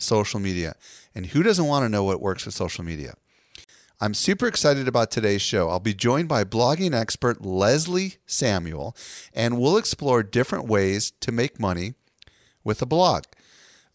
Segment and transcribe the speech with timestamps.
[0.00, 0.74] social media.
[1.14, 3.14] And who doesn't want to know what works with social media?
[4.00, 5.68] I'm super excited about today's show.
[5.68, 8.96] I'll be joined by blogging expert Leslie Samuel,
[9.34, 11.94] and we'll explore different ways to make money
[12.64, 13.24] with a blog.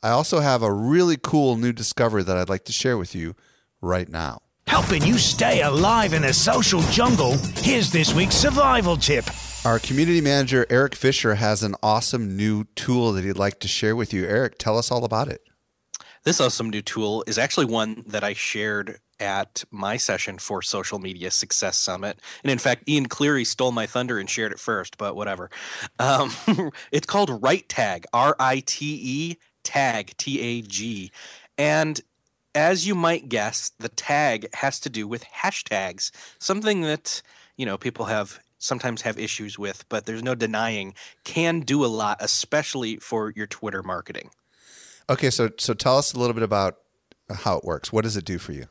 [0.04, 3.36] I also have a really cool new discovery that I'd like to share with you
[3.82, 4.44] right now.
[4.68, 9.26] Helping you stay alive in the social jungle, here's this week's survival tip.
[9.66, 13.96] Our community manager, Eric Fisher, has an awesome new tool that he'd like to share
[13.96, 14.26] with you.
[14.26, 15.42] Eric, tell us all about it.
[16.26, 20.98] This awesome new tool is actually one that I shared at my session for Social
[20.98, 22.20] Media Success Summit.
[22.44, 25.52] And in fact, Ian Cleary stole my thunder and shared it first, but whatever.
[26.00, 26.32] Um,
[26.92, 31.12] it's called Rite Tag, R I T E Tag, T A G.
[31.60, 32.02] And
[32.56, 36.10] as you might guess, the tag has to do with hashtags,
[36.40, 37.22] something that,
[37.56, 41.88] you know, people have sometimes have issues with, but there's no denying can do a
[41.88, 44.32] lot, especially for your Twitter marketing.
[45.10, 46.78] Okay, so so tell us a little bit about
[47.30, 47.92] how it works.
[47.92, 48.68] What does it do for you?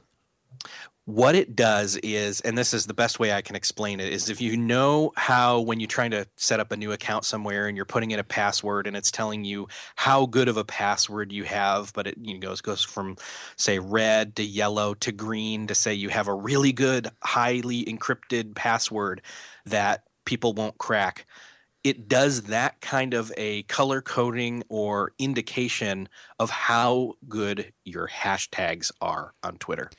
[1.06, 4.30] What it does is, and this is the best way I can explain it, is
[4.30, 7.76] if you know how when you're trying to set up a new account somewhere and
[7.76, 11.44] you're putting in a password and it's telling you how good of a password you
[11.44, 13.18] have, but it you know, goes goes from
[13.56, 18.54] say red to yellow to green to say you have a really good, highly encrypted
[18.54, 19.20] password
[19.66, 21.26] that people won't crack
[21.84, 26.08] it does that kind of a color coding or indication
[26.40, 29.90] of how good your hashtags are on Twitter.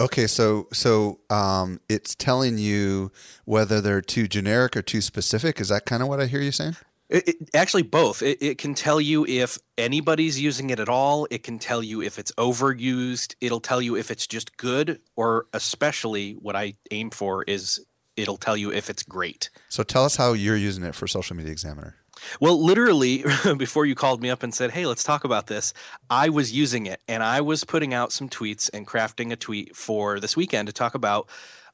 [0.00, 3.12] Okay, so so um, it's telling you
[3.44, 5.60] whether they're too generic or too specific.
[5.60, 6.76] Is that kind of what I hear you saying?
[7.10, 8.22] It, it, actually, both.
[8.22, 11.26] It, it, can tell you if anybody's using it at all.
[11.28, 13.34] It can tell you if it's overused.
[13.40, 17.84] It'll tell you if it's just good, or especially what I aim for is
[18.20, 19.50] it'll tell you if it's great.
[19.68, 21.96] So tell us how you're using it for Social Media Examiner.
[22.40, 23.24] Well, literally,
[23.56, 25.72] before you called me up and said, hey, let's talk about this,
[26.08, 29.74] I was using it and I was putting out some tweets and crafting a tweet
[29.74, 31.28] for this weekend to talk about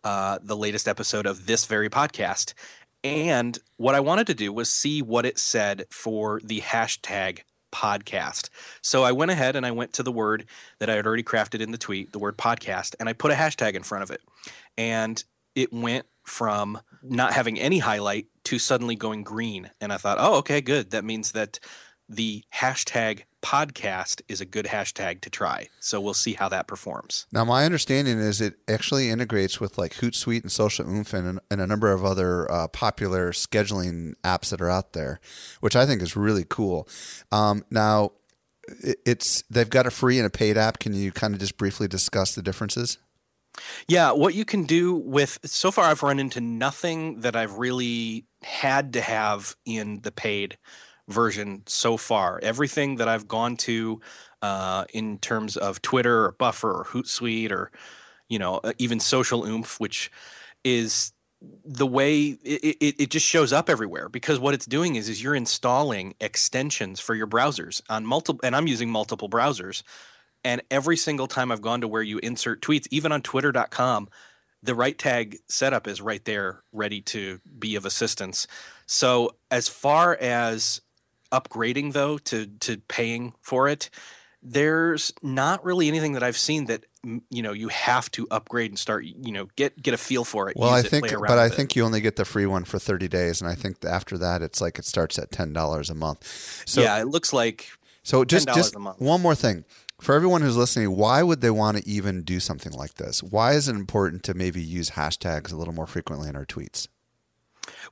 [0.05, 2.55] uh, the latest episode of this very podcast.
[3.03, 7.41] And what I wanted to do was see what it said for the hashtag
[7.73, 8.49] podcast.
[8.83, 10.47] So I went ahead and I went to the word
[10.79, 13.35] that I had already crafted in the tweet, the word podcast, and I put a
[13.35, 14.23] hashtag in front of it.
[14.79, 15.23] And
[15.55, 19.71] it went from not having any highlight to suddenly going green.
[19.81, 20.91] And I thought, oh, okay, good.
[20.91, 21.59] That means that
[22.09, 25.69] the hashtag podcast is a good hashtag to try.
[25.81, 27.27] So we'll see how that performs.
[27.33, 31.61] Now, my understanding is it actually integrates with like Hootsuite and Social Oomph and, and
[31.61, 35.21] a number of other uh, popular scheduling apps that are out there,
[35.61, 36.89] which I think is really cool.
[37.31, 38.13] Um, now,
[38.83, 40.81] it's they've got a free and a paid app.
[40.81, 42.99] Can you kind of just briefly discuss the differences?
[43.89, 48.27] Yeah, what you can do with so far, I've run into nothing that I've really
[48.43, 50.59] had to have in the paid
[51.09, 52.41] version so far.
[52.43, 54.01] Everything that I've gone to
[54.43, 57.71] uh, in terms of Twitter or Buffer or Hootsuite or
[58.29, 60.11] you know uh, even Social Oomph, which
[60.65, 61.13] is
[61.65, 65.23] the way it, it, it, just shows up everywhere because what it's doing is is
[65.23, 69.83] you're installing extensions for your browsers on multiple and I'm using multiple browsers
[70.47, 74.09] and every single time I've gone to where you insert tweets, even on twitter.com,
[74.63, 78.47] the Rite Tag setup is right there, ready to be of assistance.
[78.87, 80.81] So, as far as
[81.33, 83.91] upgrading though to to paying for it,
[84.41, 86.87] there's not really anything that I've seen that
[87.29, 90.49] you know you have to upgrade and start you know get get a feel for
[90.49, 90.57] it.
[90.57, 93.41] Well, I think, but I think you only get the free one for 30 days,
[93.41, 96.63] and I think after that it's like it starts at ten dollars a month.
[96.67, 97.69] So yeah, it looks like
[98.05, 99.65] so just just one more thing
[100.01, 103.23] for everyone who's listening, why would they want to even do something like this?
[103.23, 106.89] Why is it important to maybe use hashtags a little more frequently in our tweets?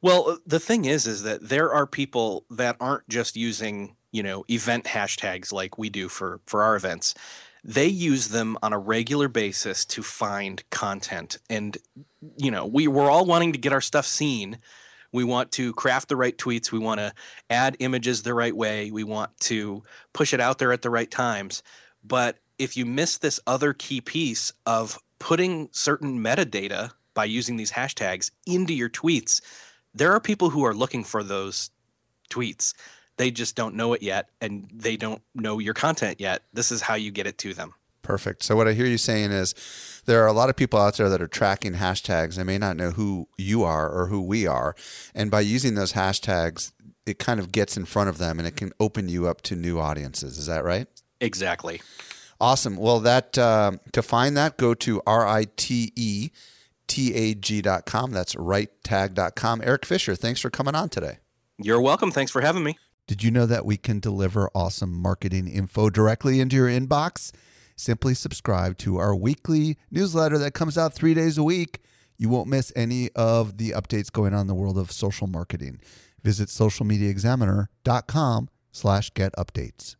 [0.02, 4.22] Well, uh, the thing is, is that there are people that aren't just using, you
[4.22, 7.14] know, event hashtags like we do for for our events.
[7.64, 11.38] they use them on a regular basis to find content.
[11.48, 11.78] And,
[12.36, 14.58] you know, we, we're all wanting to get our stuff seen.
[15.12, 16.70] We want to craft the right tweets.
[16.70, 17.14] We want to
[17.48, 18.90] add images the right way.
[18.90, 21.62] We want to push it out there at the right times.
[22.04, 27.72] But if you miss this other key piece of putting certain metadata by using these
[27.72, 29.40] hashtags into your tweets,
[29.94, 31.70] there are people who are looking for those
[32.30, 32.74] tweets.
[33.16, 36.42] They just don't know it yet and they don't know your content yet.
[36.52, 37.74] This is how you get it to them.
[38.02, 38.42] Perfect.
[38.42, 39.54] So what I hear you saying is
[40.04, 42.34] there are a lot of people out there that are tracking hashtags.
[42.34, 44.74] They may not know who you are or who we are.
[45.14, 46.72] And by using those hashtags,
[47.06, 49.56] it kind of gets in front of them and it can open you up to
[49.56, 50.36] new audiences.
[50.36, 50.86] Is that right?
[51.24, 51.80] Exactly.
[52.40, 52.76] Awesome.
[52.76, 56.30] Well, that uh, to find that, go to R I T E
[56.86, 58.10] T A G.com.
[58.10, 59.62] That's ritetag.com.
[59.64, 61.18] Eric Fisher, thanks for coming on today.
[61.58, 62.10] You're welcome.
[62.10, 62.76] Thanks for having me.
[63.06, 67.32] Did you know that we can deliver awesome marketing info directly into your inbox?
[67.76, 71.80] Simply subscribe to our weekly newsletter that comes out three days a week.
[72.16, 75.80] You won't miss any of the updates going on in the world of social marketing.
[76.22, 79.96] Visit socialmediaexaminer.com slash get updates.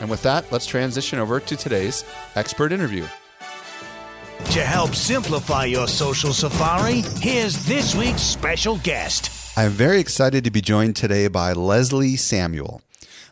[0.00, 2.04] And with that, let's transition over to today's
[2.34, 3.06] expert interview.
[4.50, 9.30] To help simplify your social safari, here's this week's special guest.
[9.58, 12.82] I'm very excited to be joined today by Leslie Samuel.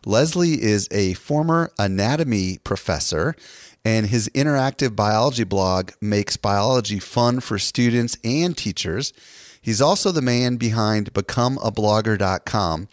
[0.06, 3.34] Leslie is a former anatomy professor,
[3.84, 9.12] and his interactive biology blog makes biology fun for students and teachers.
[9.60, 12.88] He's also the man behind becomeablogger.com,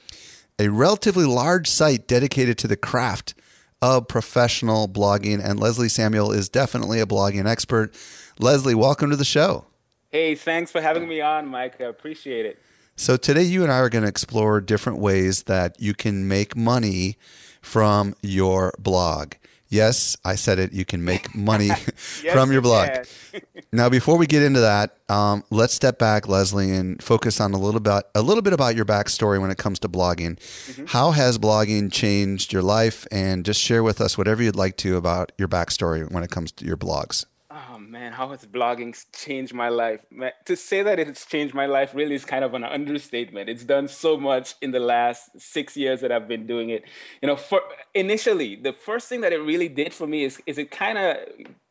[0.59, 3.33] a relatively large site dedicated to the craft
[3.81, 5.43] of professional blogging.
[5.43, 7.95] And Leslie Samuel is definitely a blogging expert.
[8.39, 9.65] Leslie, welcome to the show.
[10.09, 11.79] Hey, thanks for having me on, Mike.
[11.79, 12.59] I appreciate it.
[12.97, 16.55] So, today you and I are going to explore different ways that you can make
[16.55, 17.17] money
[17.61, 19.33] from your blog.
[19.71, 20.73] Yes, I said it.
[20.73, 21.67] You can make money
[22.23, 22.89] yes, from your blog.
[23.33, 23.39] You
[23.71, 27.57] now, before we get into that, um, let's step back, Leslie, and focus on a
[27.57, 30.35] little bit a little bit about your backstory when it comes to blogging.
[30.35, 30.85] Mm-hmm.
[30.87, 33.07] How has blogging changed your life?
[33.11, 36.51] And just share with us whatever you'd like to about your backstory when it comes
[36.53, 37.25] to your blogs
[37.91, 40.05] man, how has blogging changed my life?
[40.09, 43.49] Man, to say that it's changed my life really is kind of an understatement.
[43.49, 46.85] It's done so much in the last six years that I've been doing it.
[47.21, 47.61] You know, for
[47.93, 51.17] initially, the first thing that it really did for me is, is it kind of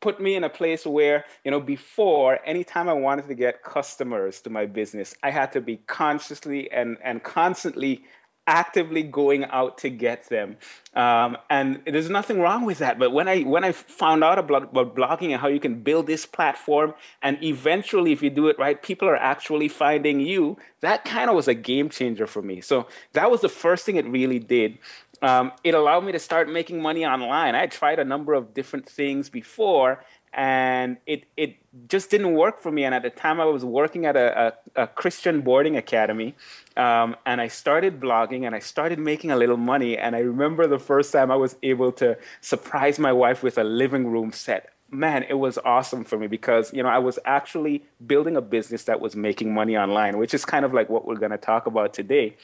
[0.00, 4.43] put me in a place where, you know, before, anytime I wanted to get customers
[4.43, 8.05] to my business, I had to be consciously and, and constantly
[8.50, 10.56] actively going out to get them.
[10.94, 12.99] Um, and there's nothing wrong with that.
[12.99, 16.08] But when I when I found out about, about blogging and how you can build
[16.08, 20.58] this platform, and eventually, if you do it right, people are actually finding you.
[20.81, 22.61] That kind of was a game changer for me.
[22.61, 24.79] So that was the first thing it really did.
[25.23, 27.55] Um, it allowed me to start making money online.
[27.55, 31.56] I tried a number of different things before, and it it
[31.88, 32.85] just didn't work for me.
[32.85, 36.35] And at the time, I was working at a, a, a Christian boarding academy,
[36.77, 39.97] um, and I started blogging, and I started making a little money.
[39.97, 43.65] And I remember the first time I was able to surprise my wife with a
[43.65, 44.71] living room set.
[44.93, 48.85] Man, it was awesome for me because you know I was actually building a business
[48.85, 51.67] that was making money online, which is kind of like what we're going to talk
[51.67, 52.37] about today.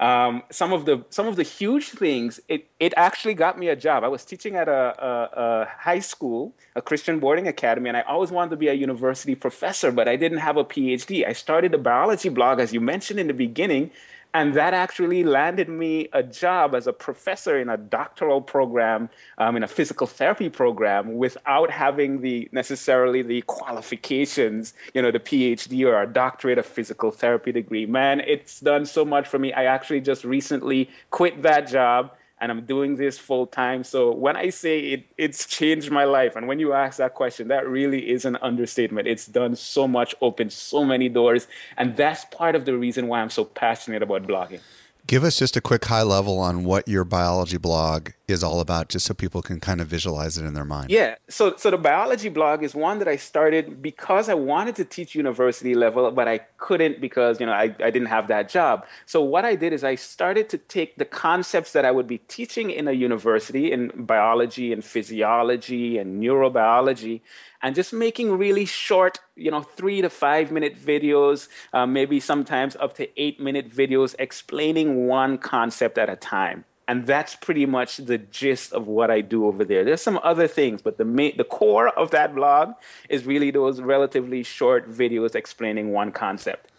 [0.00, 3.76] Um, some of the some of the huge things it, it actually got me a
[3.76, 4.02] job.
[4.02, 8.02] I was teaching at a, a, a, high school, a Christian boarding academy, and I
[8.02, 11.26] always wanted to be a university professor, but I didn't have a PhD.
[11.26, 13.92] I started a biology blog, as you mentioned in the beginning,
[14.34, 19.56] and that actually landed me a job as a professor in a doctoral program um,
[19.56, 25.86] in a physical therapy program without having the necessarily the qualifications you know the phd
[25.86, 27.86] or a doctorate of physical therapy degree.
[27.86, 29.52] Man it's done so much for me.
[29.52, 32.12] I actually just recently quit that job
[32.44, 33.82] and I'm doing this full time.
[33.84, 36.36] So when I say it, it's changed my life.
[36.36, 39.08] And when you ask that question, that really is an understatement.
[39.08, 41.48] It's done so much, opened so many doors.
[41.78, 44.60] And that's part of the reason why I'm so passionate about blogging.
[45.06, 48.88] Give us just a quick high level on what your biology blog is all about,
[48.88, 50.90] just so people can kind of visualize it in their mind.
[50.90, 51.16] Yeah.
[51.28, 55.14] So, so the biology blog is one that I started because I wanted to teach
[55.14, 58.86] university level, but I couldn't because you know I, I didn't have that job.
[59.04, 62.18] So what I did is I started to take the concepts that I would be
[62.18, 67.20] teaching in a university in biology and physiology and neurobiology,
[67.62, 72.74] and just making really short, you know, three to five minute videos, uh, maybe sometimes
[72.76, 76.64] up to eight minute videos explaining one concept at a time.
[76.86, 79.84] And that's pretty much the gist of what I do over there.
[79.84, 82.74] There's some other things, but the main, the core of that blog
[83.08, 86.70] is really those relatively short videos explaining one concept.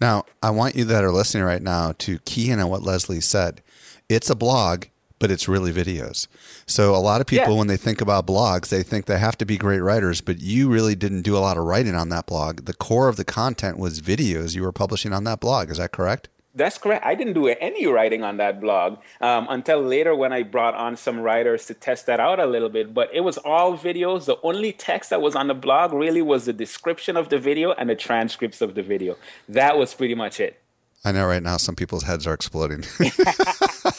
[0.00, 3.20] Now, I want you that are listening right now to key in on what Leslie
[3.20, 3.60] said.
[4.08, 4.86] It's a blog,
[5.18, 6.26] but it's really videos.
[6.66, 7.58] So a lot of people, Yeah.
[7.58, 10.70] when they think about blogs, they think they have to be great writers, but you
[10.70, 12.64] really didn't do a lot of writing on that blog.
[12.64, 15.70] The core of the content was videos you were publishing on that blog.
[15.70, 16.30] Is that correct?
[16.54, 17.04] That's correct.
[17.06, 20.96] I didn't do any writing on that blog um, until later when I brought on
[20.96, 22.92] some writers to test that out a little bit.
[22.92, 24.24] But it was all videos.
[24.24, 27.72] The only text that was on the blog really was the description of the video
[27.72, 29.16] and the transcripts of the video.
[29.48, 30.60] That was pretty much it.
[31.04, 32.84] I know right now some people's heads are exploding.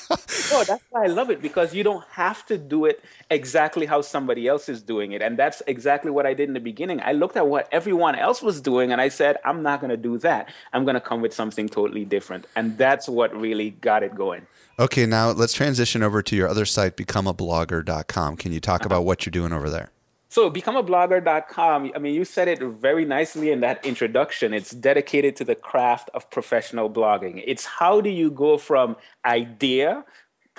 [0.52, 4.02] No, that's why I love it because you don't have to do it exactly how
[4.02, 5.22] somebody else is doing it.
[5.22, 7.02] And that's exactly what I did in the beginning.
[7.04, 9.98] I looked at what everyone else was doing and I said, I'm not going to
[9.98, 10.50] do that.
[10.74, 12.48] I'm going to come with something totally different.
[12.56, 14.46] And that's what really got it going.
[14.78, 18.38] okay, now let's transition over to your other site, becomeablogger.com.
[18.38, 18.88] Can you talk uh-huh.
[18.88, 19.92] about what you're doing over there?
[20.32, 24.54] So, becomeablogger.com, I mean, you said it very nicely in that introduction.
[24.54, 27.44] It's dedicated to the craft of professional blogging.
[27.46, 30.06] It's how do you go from idea,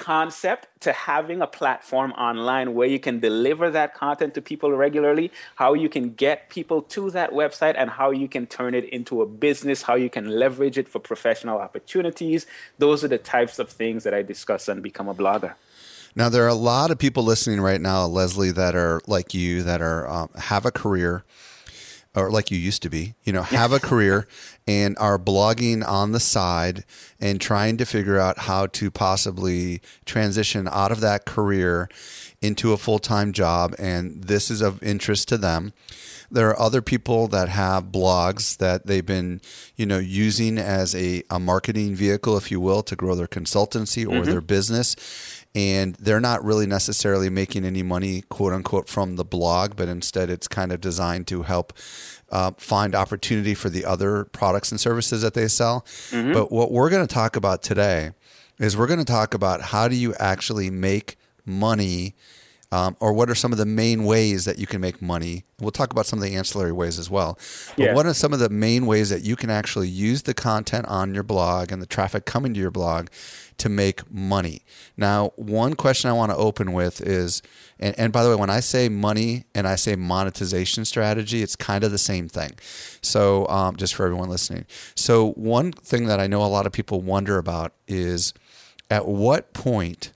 [0.02, 5.30] concept, to having a platform online where you can deliver that content to people regularly,
[5.54, 9.22] how you can get people to that website, and how you can turn it into
[9.22, 12.46] a business, how you can leverage it for professional opportunities.
[12.78, 15.54] Those are the types of things that I discuss on Become a Blogger.
[16.16, 19.62] Now there are a lot of people listening right now, Leslie, that are like you,
[19.62, 21.24] that are um, have a career,
[22.14, 24.26] or like you used to be, you know, have a career
[24.66, 26.84] and are blogging on the side
[27.20, 31.88] and trying to figure out how to possibly transition out of that career
[32.42, 35.72] into a full time job, and this is of interest to them.
[36.30, 39.40] There are other people that have blogs that they've been,
[39.76, 44.04] you know, using as a, a marketing vehicle, if you will, to grow their consultancy
[44.04, 44.30] or mm-hmm.
[44.30, 44.96] their business.
[45.54, 50.30] And they're not really necessarily making any money, quote unquote, from the blog, but instead
[50.30, 51.74] it's kind of designed to help
[52.30, 55.84] uh, find opportunity for the other products and services that they sell.
[56.32, 58.12] But what we're going to talk about today
[58.58, 62.14] is we're going to talk about how do you actually make money
[62.72, 65.44] um, or what are some of the main ways that you can make money?
[65.60, 67.38] We'll talk about some of the ancillary ways as well.
[67.76, 67.94] But Yeah.
[67.94, 71.14] what are some of the main ways that you can actually use the content on
[71.14, 73.08] your blog and the traffic coming to your blog
[73.58, 74.62] to make money?
[74.96, 77.42] Now, one question I want to open with is,
[77.78, 81.54] and, and by the way, when I say money and I say monetization strategy, it's
[81.56, 82.52] kind of the same thing.
[83.02, 84.64] So, um, just for everyone listening.
[84.96, 88.32] So, one thing that I know a lot of people wonder about is
[88.90, 90.12] at what point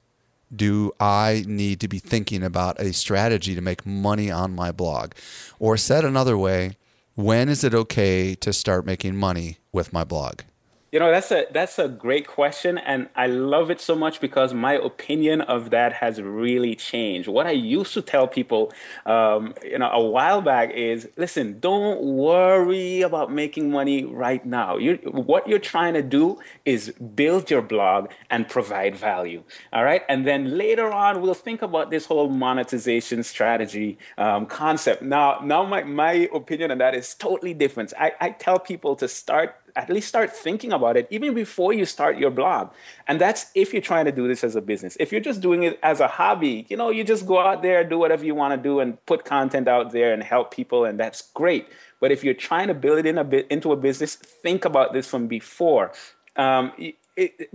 [0.55, 5.13] do I need to be thinking about a strategy to make money on my blog?
[5.59, 6.77] Or said another way,
[7.15, 10.41] when is it okay to start making money with my blog?
[10.93, 14.55] You know, that's a that's a great question, and I love it so much because
[14.55, 17.27] my opinion of that has really changed.
[17.27, 18.73] What I used to tell people,
[19.05, 24.77] um, you know, a while back is, listen, don't worry about making money right now.
[24.77, 29.43] You, what you're trying to do is build your blog and provide value.
[29.73, 35.03] All right, and then later on, we'll think about this whole monetization strategy um, concept.
[35.03, 37.93] Now, now my my opinion on that is totally different.
[37.99, 41.85] I, I tell people to start at least start thinking about it even before you
[41.85, 42.71] start your blog.
[43.07, 44.97] And that's if you're trying to do this as a business.
[44.99, 47.85] If you're just doing it as a hobby, you know, you just go out there,
[47.85, 50.99] do whatever you want to do, and put content out there and help people, and
[50.99, 51.69] that's great.
[52.01, 54.93] But if you're trying to build it in a bit into a business, think about
[54.93, 55.93] this from before.
[56.37, 57.51] Um, it, it,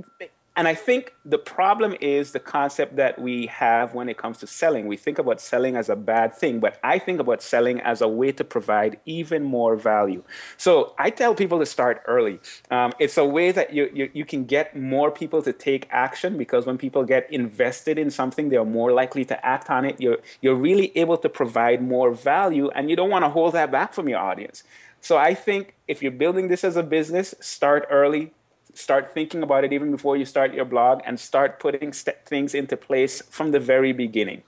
[0.56, 4.48] and I think the problem is the concept that we have when it comes to
[4.48, 4.86] selling.
[4.86, 8.08] We think about selling as a bad thing, but I think about selling as a
[8.08, 10.24] way to provide even more value.
[10.58, 12.42] So I tell people to start early.
[12.70, 16.38] Um, it's a way that you, you, you can get more people to take action
[16.38, 20.02] because when people get invested in something, they're more likely to act on it.
[20.02, 23.72] You're, you're really able to provide more value, and you don't want to hold that
[23.72, 24.64] back from your audience.
[25.00, 28.34] So I think if you're building this as a business, start early,
[28.74, 32.54] start thinking about it even before you start your blog and start putting st- things
[32.54, 34.44] into place from the very beginning.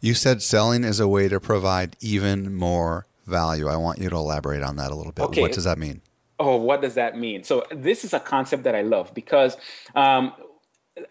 [0.00, 3.68] You said selling is a way to provide even more value.
[3.68, 5.24] I want you to elaborate on that a little bit.
[5.24, 5.40] Okay.
[5.40, 6.02] What does that mean?
[6.38, 7.44] Oh, what does that mean?
[7.44, 9.56] So, this is a concept that I love because
[9.94, 10.32] um,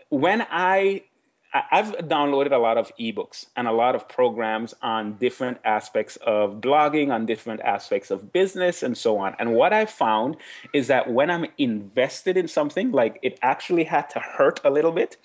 [0.09, 1.03] when I I-
[1.53, 6.61] I've downloaded a lot of ebooks and a lot of programs on different aspects of
[6.61, 9.35] blogging, on different aspects of business, and so on.
[9.37, 10.37] And what I found
[10.73, 14.91] is that when I'm invested in something, like it actually had to hurt a little
[14.91, 15.17] bit,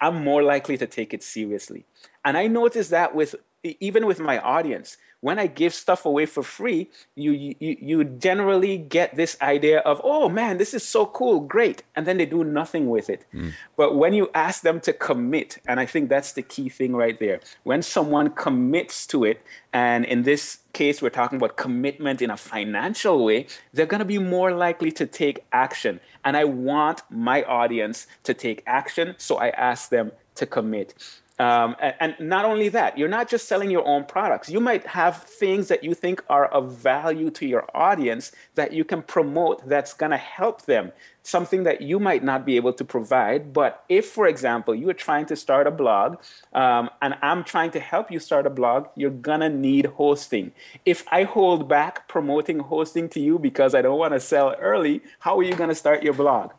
[0.00, 1.86] I'm more likely to take it seriously.
[2.24, 6.42] And I noticed that with even with my audience, when I give stuff away for
[6.42, 7.54] free, you you
[7.90, 12.18] you generally get this idea of, oh man, this is so cool, great, and then
[12.18, 13.24] they do nothing with it.
[13.32, 13.52] Mm.
[13.74, 17.18] But when you ask them to commit, and I think that's the key thing right
[17.18, 19.40] there, when someone commits to it,
[19.72, 24.12] and in this case, we're talking about commitment in a financial way, they're going to
[24.16, 26.00] be more likely to take action.
[26.22, 30.94] And I want my audience to take action, so I ask them to commit.
[31.40, 34.48] Um, and, and, not only that, you're not just selling your own products.
[34.48, 38.84] You might have things that you think are of value to your audience that you
[38.84, 40.92] can promote that's going to help them,
[41.24, 43.52] something that you might not be able to provide.
[43.52, 46.18] But if, for example, you are trying to start a blog
[46.52, 50.52] um, and I'm trying to help you start a blog, you're going to need hosting.
[50.84, 55.02] If I hold back promoting hosting to you because I don't want to sell early,
[55.18, 56.52] how are you going to start your blog?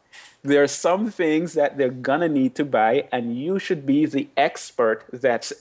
[0.46, 4.28] There are some things that they're gonna need to buy, and you should be the
[4.38, 5.54] expert that's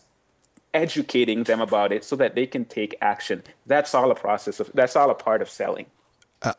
[0.73, 3.43] educating them about it so that they can take action.
[3.67, 5.87] That's all a process of that's all a part of selling.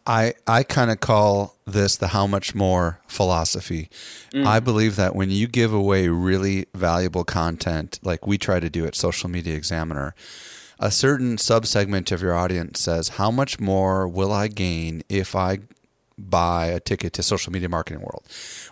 [0.08, 3.90] I, I kind of call this the how much more philosophy.
[4.34, 4.46] Mm.
[4.46, 8.88] I believe that when you give away really valuable content, like we try to do
[8.88, 10.16] at Social Media Examiner,
[10.80, 15.60] a certain subsegment of your audience says, How much more will I gain if I
[16.18, 18.26] buy a ticket to social media marketing world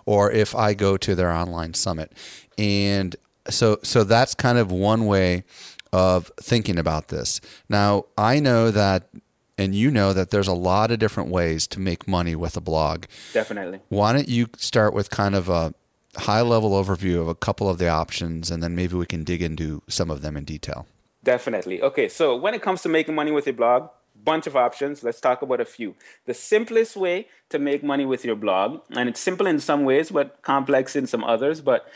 [0.06, 2.12] or if I go to their online summit.
[2.58, 3.16] And
[3.50, 5.44] so so that's kind of one way
[5.92, 7.40] of thinking about this.
[7.70, 9.10] Now, I know that
[9.58, 12.62] and you know that there's a lot of different ways to make money with a
[12.62, 13.06] blog.
[13.34, 13.82] Definitely.
[13.90, 15.74] Why don't you start with kind of a
[16.18, 19.42] high level overview of a couple of the options and then maybe we can dig
[19.42, 20.88] into some of them in detail.
[21.24, 21.82] Definitely.
[21.82, 23.90] Okay, so when it comes to making money with a blog,
[24.24, 25.04] bunch of options.
[25.04, 25.96] Let's talk about a few.
[26.26, 30.12] The simplest way to make money with your blog, and it's simple in some ways,
[30.12, 31.88] but complex in some others, but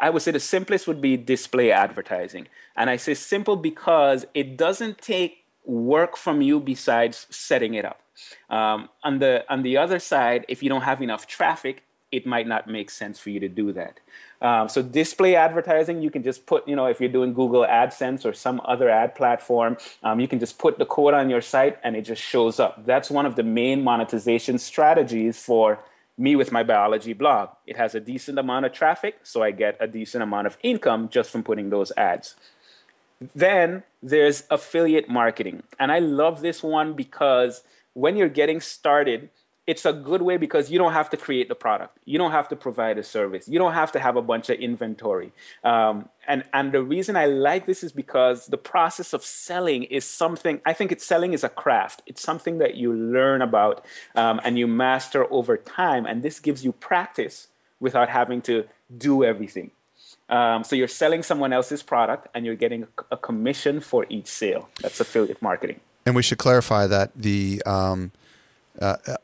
[0.00, 2.48] I would say the simplest would be display advertising.
[2.76, 8.00] And I say simple because it doesn't take work from you besides setting it up.
[8.50, 12.46] Um, on the on the other side, if you don't have enough traffic, it might
[12.46, 14.00] not make sense for you to do that.
[14.42, 18.26] Um, so display advertising, you can just put, you know, if you're doing Google AdSense
[18.26, 21.78] or some other ad platform, um, you can just put the code on your site
[21.84, 22.84] and it just shows up.
[22.84, 25.78] That's one of the main monetization strategies for
[26.18, 27.50] me with my biology blog.
[27.66, 31.08] It has a decent amount of traffic, so I get a decent amount of income
[31.08, 32.34] just from putting those ads.
[33.34, 35.62] Then there's affiliate marketing.
[35.78, 37.62] And I love this one because
[37.94, 39.30] when you're getting started,
[39.66, 41.96] it's a good way because you don't have to create the product.
[42.04, 43.46] You don't have to provide a service.
[43.46, 45.32] You don't have to have a bunch of inventory.
[45.62, 50.04] Um, and, and the reason I like this is because the process of selling is
[50.04, 52.02] something, I think it's selling is a craft.
[52.06, 53.84] It's something that you learn about
[54.16, 56.06] um, and you master over time.
[56.06, 57.46] And this gives you practice
[57.78, 58.64] without having to
[58.96, 59.70] do everything.
[60.28, 64.68] Um, so you're selling someone else's product and you're getting a, commission for each sale.
[64.80, 65.80] That's affiliate marketing.
[66.06, 68.12] And we should clarify that the um,
[68.80, 69.16] uh, uh,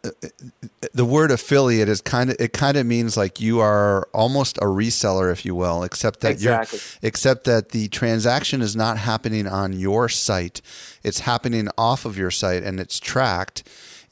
[0.93, 4.65] the word affiliate is kind of it kind of means like you are almost a
[4.65, 6.79] reseller if you will except that exactly.
[6.79, 10.61] you're except that the transaction is not happening on your site
[11.03, 13.67] it's happening off of your site and it's tracked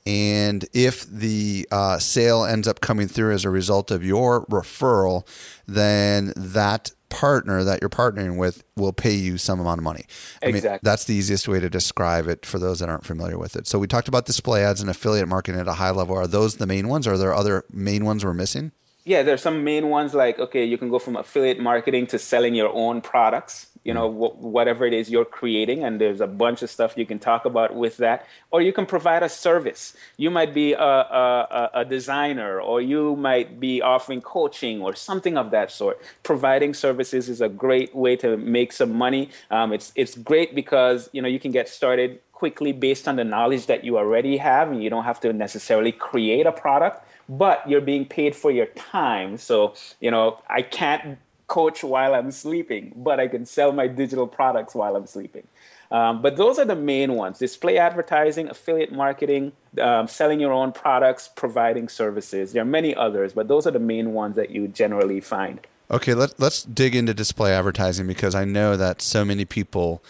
[0.07, 5.27] and if the uh, sale ends up coming through as a result of your referral
[5.67, 10.05] then that partner that you're partnering with will pay you some amount of money.
[10.43, 10.71] I exactly.
[10.71, 13.67] Mean, that's the easiest way to describe it for those that aren't familiar with it.
[13.67, 16.17] So we talked about display ads and affiliate marketing at a high level.
[16.17, 17.07] Are those the main ones?
[17.07, 18.73] Are there other main ones we're missing?
[19.05, 22.55] Yeah, there's some main ones like okay, you can go from affiliate marketing to selling
[22.55, 26.61] your own products you know wh- whatever it is you're creating and there's a bunch
[26.63, 28.27] of stuff you can talk about with that.
[28.51, 29.97] Or you can provide a service.
[30.17, 30.79] You might be a,
[31.23, 36.01] a, a designer or you might be offering coaching or something of that sort.
[36.25, 39.31] Providing services is a great way to make some money.
[39.53, 43.25] Um, it's, it's great because you know you can get started quickly based on the
[43.25, 47.69] knowledge that you already have and you don't have to necessarily create a product but
[47.69, 49.37] you're being paid for your time.
[49.37, 54.27] So you know i can't coach while I'm sleeping, but I can sell my digital
[54.27, 55.47] products while I'm sleeping.
[55.91, 60.73] Um, but those are the main ones display advertising, affiliate marketing, um, selling your own
[60.73, 62.53] products, providing services.
[62.53, 65.61] There are many others, but those are the main ones that you generally find.
[65.89, 70.03] Okay, let, let's dig into display advertising because I know that so many people,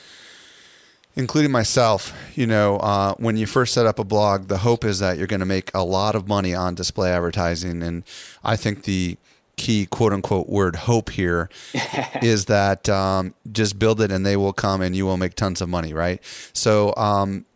[1.14, 5.01] including myself, you know, uh, when you first set up a blog, the hope is
[5.01, 7.83] that you're going to make a lot of money on display advertising.
[7.83, 8.05] And
[8.42, 9.18] I think the
[9.57, 11.49] key quote unquote word hope here
[12.23, 15.61] is that um, just build it and they will come and you will make tons
[15.61, 16.23] of money, right?
[16.53, 17.47] So um,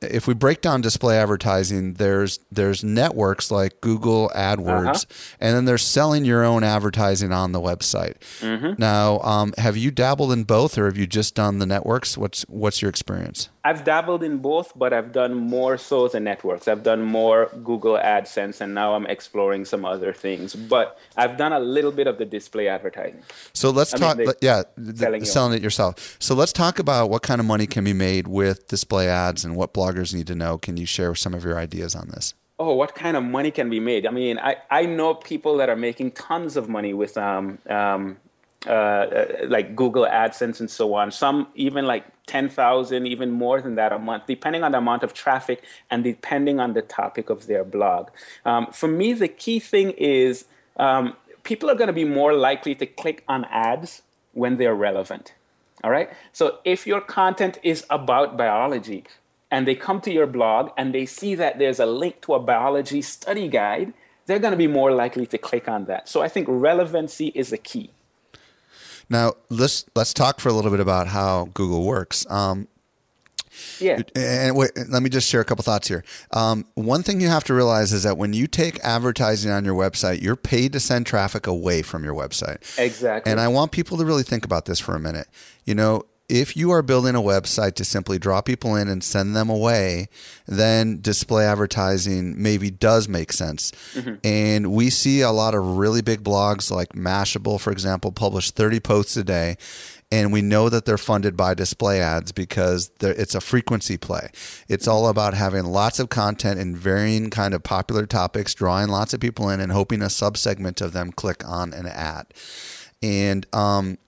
[0.00, 5.36] if we break down display advertising, there's there's networks like Google AdWords, uh-huh.
[5.40, 8.18] and then they're selling your own advertising on the website.
[8.40, 8.74] Mm-hmm.
[8.78, 12.16] Now, um, have you dabbled in both, or have you just done the networks?
[12.16, 13.48] What's what's your experience?
[13.64, 16.68] I've dabbled in both, but I've done more so the networks.
[16.68, 20.54] I've done more Google AdSense, and now I'm exploring some other things.
[20.54, 23.22] But I've done a little bit of the display advertising.
[23.54, 24.18] So let's I talk.
[24.18, 24.62] Mean, yeah,
[24.94, 26.16] selling, selling it yourself.
[26.20, 29.55] So let's talk about what kind of money can be made with display ads and
[29.56, 30.58] what bloggers need to know.
[30.58, 32.34] Can you share some of your ideas on this?
[32.58, 34.06] oh, what kind of money can be made?
[34.06, 38.16] I mean, I, I know people that are making tons of money with um, um,
[38.66, 39.06] uh,
[39.46, 41.10] like Google AdSense and so on.
[41.10, 45.12] Some even like 10,000, even more than that a month, depending on the amount of
[45.12, 48.08] traffic and depending on the topic of their blog.
[48.44, 50.46] Um, for me, the key thing is
[50.78, 51.14] um,
[51.44, 55.34] people are going to be more likely to click on ads when they're relevant.
[55.84, 56.10] All right.
[56.32, 59.04] So if your content is about biology
[59.50, 62.40] and they come to your blog and they see that there's a link to a
[62.40, 63.92] biology study guide,
[64.26, 66.08] they're going to be more likely to click on that.
[66.08, 67.90] So I think relevancy is a key.
[69.08, 72.28] Now let's let's talk for a little bit about how Google works.
[72.28, 72.66] Um,
[73.78, 74.02] yeah.
[74.14, 76.04] And wait, let me just share a couple thoughts here.
[76.32, 79.74] Um, one thing you have to realize is that when you take advertising on your
[79.74, 82.58] website, you're paid to send traffic away from your website.
[82.78, 83.30] Exactly.
[83.30, 85.28] And I want people to really think about this for a minute.
[85.64, 89.36] You know, if you are building a website to simply draw people in and send
[89.36, 90.08] them away,
[90.46, 93.72] then display advertising maybe does make sense.
[93.94, 94.14] Mm-hmm.
[94.24, 98.80] And we see a lot of really big blogs like Mashable, for example, publish 30
[98.80, 99.56] posts a day.
[100.12, 104.30] And we know that they're funded by display ads because it's a frequency play.
[104.68, 109.14] It's all about having lots of content in varying kind of popular topics, drawing lots
[109.14, 112.26] of people in, and hoping a subsegment of them click on an ad.
[113.02, 113.98] And um,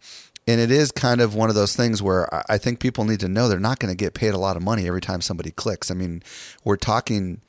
[0.49, 3.29] and it is kind of one of those things where I think people need to
[3.29, 5.91] know they're not going to get paid a lot of money every time somebody clicks.
[5.91, 6.23] I mean,
[6.65, 7.43] we're talking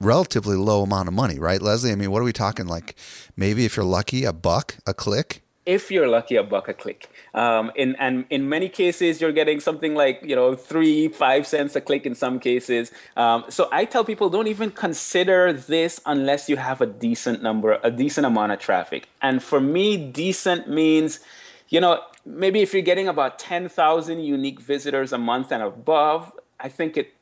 [0.00, 1.92] relatively low amount of money, right, Leslie?
[1.92, 2.96] I mean, what are we talking like?
[3.36, 5.42] Maybe if you're lucky, a buck a click.
[5.64, 7.08] If you're lucky, a buck a click.
[7.32, 11.76] Um, in and in many cases, you're getting something like you know three, five cents
[11.76, 12.90] a click in some cases.
[13.16, 17.78] Um, so I tell people don't even consider this unless you have a decent number,
[17.82, 19.08] a decent amount of traffic.
[19.22, 21.20] And for me, decent means,
[21.68, 26.68] you know, maybe if you're getting about 10,000 unique visitors a month and above, I
[26.68, 27.14] think it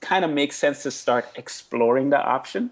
[0.00, 2.70] kind of makes sense to start exploring the option.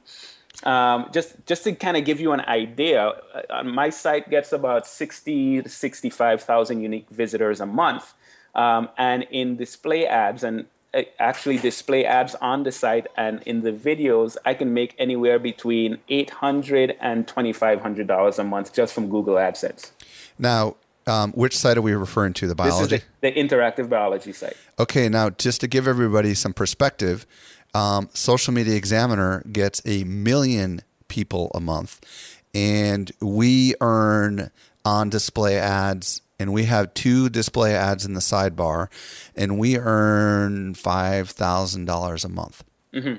[0.65, 3.13] Um, just just to kind of give you an idea,
[3.51, 8.15] uh, my site gets about 60 to 65,000 unique visitors a month.
[8.55, 13.61] Um, and in display ads and uh, actually display ads on the site and in
[13.61, 19.35] the videos, I can make anywhere between $800 and $2,500 a month just from Google
[19.35, 19.93] AdSense.
[20.39, 20.77] Now,
[21.09, 22.47] um, which site are we referring to?
[22.47, 23.03] The biology?
[23.21, 24.57] The, the, interactive biology site.
[24.79, 27.27] Okay, now just to give everybody some perspective,
[27.75, 32.01] um, Social Media Examiner gets a million people a month,
[32.55, 34.51] and we earn
[34.85, 36.23] on display ads.
[36.41, 38.87] And we have two display ads in the sidebar,
[39.35, 42.63] and we earn five thousand dollars a month.
[42.95, 43.17] Mm-hmm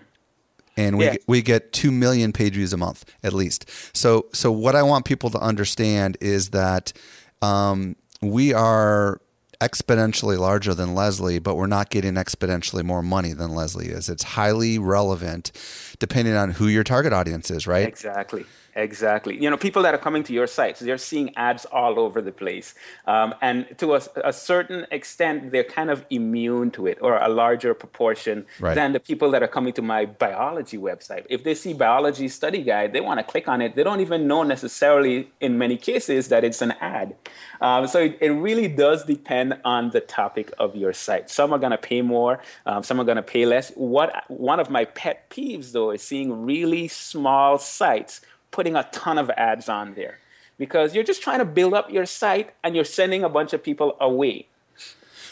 [0.80, 1.15] and we yeah.
[1.28, 3.69] we get 2 million page views a month at least.
[3.93, 6.93] So so what I want people to understand is that
[7.41, 9.21] um, we are
[9.62, 14.08] exponentially larger than Leslie, but we're not getting exponentially more money than Leslie is.
[14.08, 15.52] It's highly relevant
[16.00, 17.88] depending on who your target audience is, right?
[17.88, 18.46] Exactly.
[18.76, 19.42] Exactly.
[19.42, 22.32] You know, people that are coming to your sites, they're seeing ads all over the
[22.32, 22.76] place.
[23.08, 27.28] Um, and to a, a, certain extent, they're kind of immune to it, or a
[27.28, 28.76] larger proportion right.
[28.76, 31.26] than the people that are coming to my biology website.
[31.30, 33.76] If they see biology study guide, they want to click on it.
[33.76, 37.16] They don't even know necessarily, in many cases, that it's an ad.
[37.62, 41.30] Um, so it, it, really does depend on the topic of your site.
[41.30, 43.72] Some are going to pay more, um, some are going to pay less.
[43.72, 48.21] What One of my pet peeves, though, is seeing really small sites
[48.52, 50.19] putting a ton of ads on there
[50.58, 53.63] because you're just trying to build up your site and you're sending a bunch of
[53.63, 54.47] people away.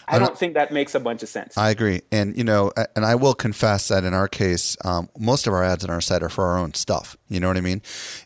[0.10, 1.58] I don't think that makes a bunch of sense.
[1.58, 5.48] I agree, and you know, and I will confess that in our case, um, most
[5.48, 7.18] of our ads on our site are for our own stuff.
[7.28, 7.82] You know what I mean?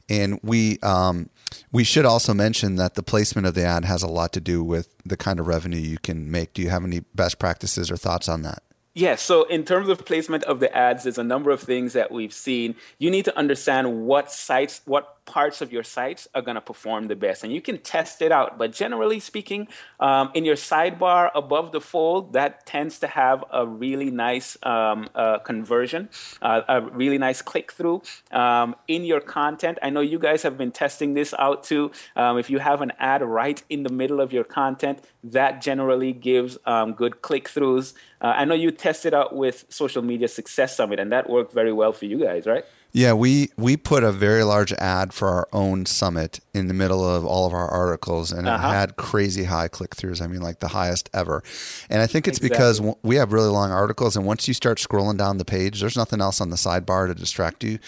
[0.08, 1.32] And we um,
[1.72, 4.63] we should also mention that the placement of the ad has a lot to do
[4.63, 6.54] with the kind of revenue you can make.
[6.54, 8.62] Do you have any best practices or thoughts on that?
[8.94, 9.22] Yes.
[9.22, 12.34] So, in terms of placement of the ads, there's a number of things that we've
[12.34, 12.76] seen.
[13.00, 17.08] You need to understand what sites, what parts of your sites are going to perform
[17.08, 17.44] the best.
[17.44, 18.58] And you can test it out.
[18.58, 19.68] But generally speaking,
[20.00, 25.10] um, in your sidebar above the fold, that tends to have a really nice um,
[25.16, 26.10] uh, conversion,
[26.42, 28.02] uh, a really nice click through.
[28.32, 31.92] Um, in your content, I know you guys have been testing this out too.
[32.16, 36.14] Um, if you have an ad right in the middle of your content, that generally
[36.14, 37.94] gives um, good click throughs.
[38.20, 41.74] Uh, I know you tested out with Social Media Success Summit, and that worked very
[41.74, 42.66] well for you guys, right?
[42.94, 47.08] Yeah, we we put a very large ad for our own summit in the middle
[47.08, 48.68] of all of our articles, and uh-huh.
[48.68, 50.22] it had crazy high click throughs.
[50.22, 51.42] I mean, like the highest ever.
[51.90, 52.58] And I think it's exactly.
[52.58, 55.96] because we have really long articles, and once you start scrolling down the page, there's
[55.96, 57.80] nothing else on the sidebar to distract you.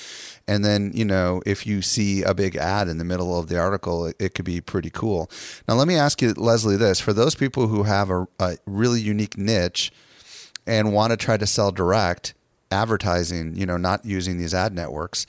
[0.48, 3.60] And then you know, if you see a big ad in the middle of the
[3.60, 5.30] article, it, it could be pretty cool.
[5.68, 9.02] Now, let me ask you, Leslie, this: for those people who have a, a really
[9.02, 9.92] unique niche
[10.66, 12.34] and want to try to sell direct
[12.74, 15.26] advertising, you know, not using these ad networks.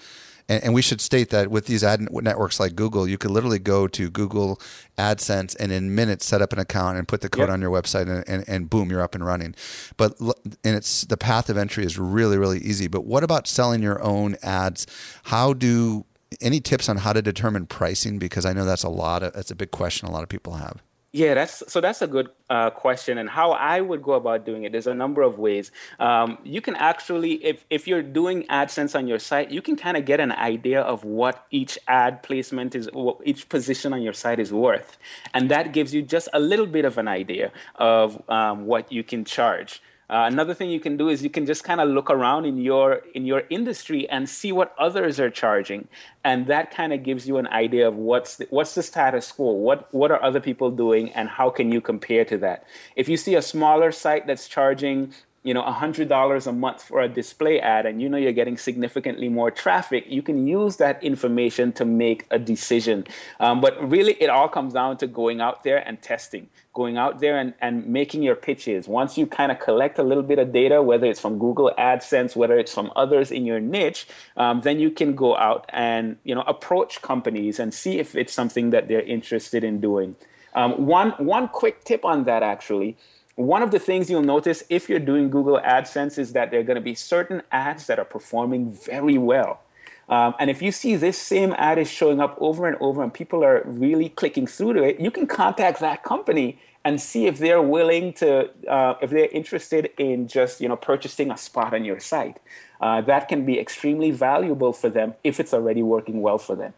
[0.48, 3.58] And, and, we should state that with these ad networks like Google, you could literally
[3.58, 4.60] go to Google
[4.98, 7.50] AdSense and in minutes set up an account and put the code yep.
[7.50, 9.54] on your website and, and, and, boom, you're up and running.
[9.96, 12.88] But and it's the path of entry is really really easy.
[12.88, 14.86] But what about selling your own ads?
[15.24, 16.04] How do
[16.42, 18.18] any tips on how to determine pricing?
[18.18, 20.54] Because I know that's a lot of that's a big question a lot of people
[20.54, 20.82] have.
[21.14, 21.80] Yeah, that's so.
[21.80, 24.72] That's a good uh, question, and how I would go about doing it.
[24.72, 25.70] There's a number of ways.
[26.00, 29.96] Um, you can actually, if if you're doing AdSense on your site, you can kind
[29.96, 34.12] of get an idea of what each ad placement is, what each position on your
[34.12, 34.98] site is worth,
[35.32, 39.04] and that gives you just a little bit of an idea of um, what you
[39.04, 39.80] can charge.
[40.10, 42.58] Uh, another thing you can do is you can just kind of look around in
[42.58, 45.88] your in your industry and see what others are charging,
[46.24, 49.52] and that kind of gives you an idea of what's the, what's the status quo,
[49.52, 52.64] what what are other people doing, and how can you compare to that.
[52.96, 57.08] If you see a smaller site that's charging you know $100 a month for a
[57.08, 61.70] display ad and you know you're getting significantly more traffic you can use that information
[61.72, 63.06] to make a decision.
[63.38, 67.20] Um, but really it all comes down to going out there and testing going out
[67.20, 68.88] there and, and making your pitches.
[68.88, 72.34] Once you kind of collect a little bit of data whether it's from google adsense
[72.34, 76.34] whether it's from others in your niche um, then you can go out and you
[76.34, 80.16] know approach companies and see if it's something that they're interested in doing.
[80.54, 82.96] Um, one one quick tip on that actually
[83.36, 86.64] one of the things you'll notice if you're doing Google AdSense is that there are
[86.64, 89.60] going to be certain ads that are performing very well.
[90.08, 93.12] Um, and if you see this same ad is showing up over and over and
[93.12, 97.38] people are really clicking through to it, you can contact that company and see if
[97.38, 101.84] they're willing to, uh, if they're interested in just you know purchasing a spot on
[101.84, 102.38] your site.
[102.80, 106.74] Uh, that can be extremely valuable for them if it's already working well for them.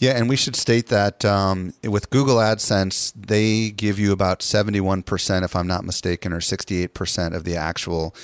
[0.00, 5.02] Yeah, and we should state that um, with Google AdSense, they give you about seventy-one
[5.02, 8.14] percent, if I'm not mistaken, or sixty-eight percent of the actual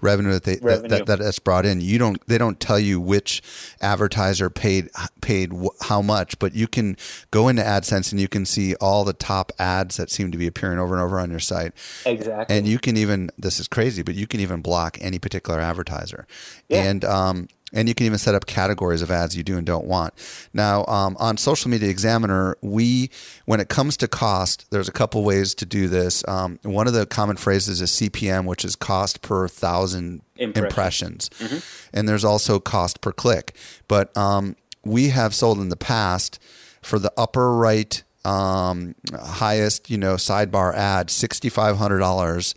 [0.00, 0.88] revenue that they revenue.
[0.88, 1.82] That, that, that's brought in.
[1.82, 3.42] You don't they don't tell you which
[3.82, 4.88] advertiser paid
[5.20, 6.96] paid how much, but you can
[7.30, 10.46] go into AdSense and you can see all the top ads that seem to be
[10.46, 11.72] appearing over and over on your site.
[12.06, 12.56] Exactly.
[12.56, 16.26] And you can even this is crazy, but you can even block any particular advertiser.
[16.70, 16.84] Yeah.
[16.84, 19.86] And um, and you can even set up categories of ads you do and don't
[19.86, 20.14] want.
[20.52, 23.10] Now, um, on Social Media Examiner, we,
[23.44, 26.26] when it comes to cost, there's a couple ways to do this.
[26.28, 31.58] Um, one of the common phrases is CPM, which is cost per thousand impressions, mm-hmm.
[31.92, 33.56] and there's also cost per click.
[33.88, 36.38] But um, we have sold in the past
[36.82, 42.54] for the upper right um, highest, you know, sidebar ad, sixty five hundred dollars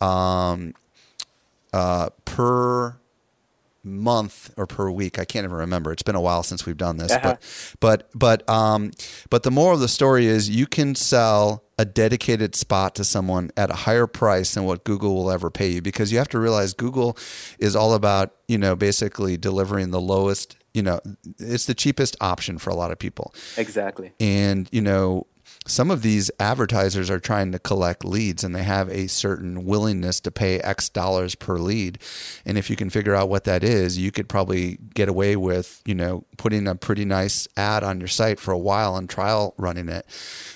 [0.00, 0.74] um,
[1.72, 2.96] uh, per
[3.84, 5.18] month or per week.
[5.18, 5.92] I can't even remember.
[5.92, 7.36] It's been a while since we've done this, uh-huh.
[7.80, 8.92] but but but um,
[9.30, 13.50] but the moral of the story is you can sell a dedicated spot to someone
[13.56, 16.38] at a higher price than what Google will ever pay you because you have to
[16.38, 17.16] realize Google
[17.58, 21.00] is all about you know basically delivering the lowest you know
[21.38, 25.26] it's the cheapest option for a lot of people exactly and you know
[25.68, 30.18] some of these advertisers are trying to collect leads and they have a certain willingness
[30.20, 31.98] to pay X dollars per lead.
[32.44, 35.82] And if you can figure out what that is, you could probably get away with,
[35.84, 39.54] you know, putting a pretty nice ad on your site for a while and trial
[39.58, 40.06] running it.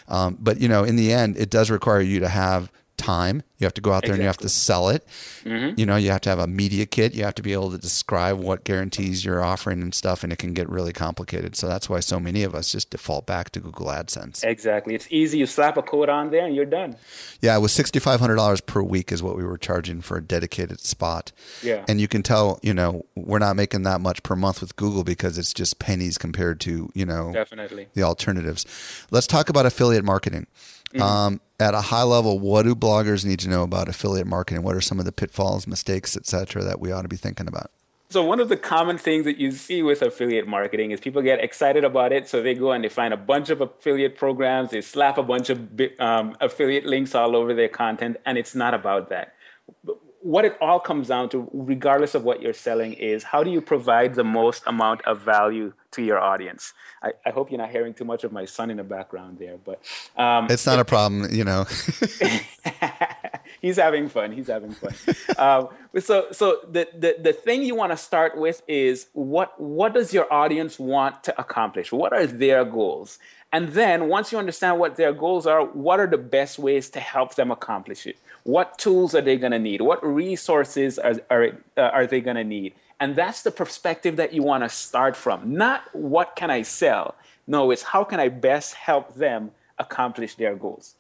[0.09, 3.43] Um, but, you know, in the end, it does require you to have time.
[3.59, 4.15] You have to go out there exactly.
[4.15, 5.07] and you have to sell it.
[5.45, 5.79] Mm-hmm.
[5.79, 7.15] You know, you have to have a media kit.
[7.15, 10.37] You have to be able to describe what guarantees you're offering and stuff, and it
[10.37, 11.55] can get really complicated.
[11.55, 14.43] So that's why so many of us just default back to Google AdSense.
[14.45, 14.95] Exactly.
[14.95, 15.39] It's easy.
[15.39, 16.97] You slap a code on there and you're done.
[17.41, 21.33] Yeah, it was $6,500 per week is what we were charging for a dedicated spot.
[21.63, 21.85] Yeah.
[21.89, 25.05] And you can tell, you know, we're not making that much per month with Google
[25.05, 28.67] because it's just pennies compared to, you know, definitely the alternatives.
[29.11, 30.47] Let's talk about affiliate marketing.
[30.95, 31.03] Mm-hmm.
[31.03, 34.63] Um, at a high level, what do bloggers need to know about affiliate marketing?
[34.63, 37.47] What are some of the pitfalls, mistakes, et cetera, that we ought to be thinking
[37.47, 37.71] about?
[38.11, 41.43] So one of the common things that you see with affiliate marketing is people get
[41.43, 44.83] excited about it, so they go and they find a bunch of affiliate programs, they
[44.83, 49.09] slap a bunch of um, affiliate links all over their content, and it's not about
[49.09, 49.35] that
[50.23, 53.61] what it all comes down to, regardless of what you're selling, is how do you
[53.61, 56.73] provide the most amount of value to your audience?
[57.03, 59.57] I, I hope you're not hearing too much of my son in the background there,
[59.57, 59.81] but
[60.17, 61.65] um, it's not a problem, you know.
[63.61, 64.33] he's having fun.
[64.33, 64.95] He's having fun.
[65.39, 65.69] um,
[66.01, 70.15] so, so the, the the thing you want to start with is what what does
[70.15, 71.93] your audience want to accomplish?
[71.93, 73.19] What are their goals?
[73.55, 77.01] And then once you understand what their goals are, what are the best ways to
[77.01, 78.17] help them accomplish it?
[78.45, 79.81] What tools are they going to need?
[79.81, 82.75] What resources are, are, uh, are they going to need?
[82.99, 85.55] And that's the perspective that you want to start from.
[85.55, 87.15] Not what can I sell?
[87.47, 90.95] No, it's how can I best help them accomplish their goals.